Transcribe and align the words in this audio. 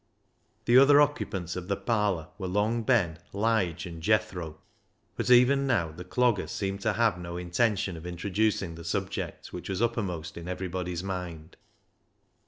The 0.65 0.79
other 0.79 0.99
occupants 0.99 1.55
of 1.55 1.67
the 1.67 1.77
parlour 1.77 2.29
were 2.39 2.47
Long 2.47 2.81
Ben, 2.81 3.19
Lige, 3.33 3.85
and 3.85 4.01
Jethro, 4.01 4.57
but 5.15 5.29
even 5.29 5.67
now 5.67 5.91
the 5.91 6.03
Clogger 6.03 6.49
seemed 6.49 6.81
to 6.81 6.93
have 6.93 7.19
no 7.19 7.37
intention 7.37 7.95
of 7.95 8.07
introducing 8.07 8.73
the 8.73 8.83
subject 8.83 9.53
which 9.53 9.69
was 9.69 9.79
uppermost 9.79 10.37
in 10.37 10.47
everybody's 10.47 11.03
mind. 11.03 11.55